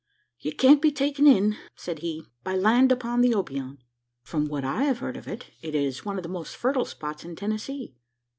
"You 0.39 0.51
can't 0.55 0.81
be 0.81 0.91
taken 0.91 1.27
in," 1.27 1.57
said 1.75 1.99
he, 1.99 2.23
"by 2.43 2.55
land 2.55 2.91
upon 2.91 3.21
the 3.21 3.33
Obion. 3.35 3.77
From 4.23 4.47
what 4.47 4.63
I 4.65 4.85
have 4.85 4.97
heard 4.97 5.15
of 5.15 5.27
it, 5.27 5.51
it 5.61 5.75
is 5.75 6.03
one 6.03 6.17
of 6.17 6.23
the 6.23 6.27
most 6.27 6.55
fertile 6.55 6.85
spots 6.85 7.23
in 7.23 7.35
Tennessee. 7.35 7.93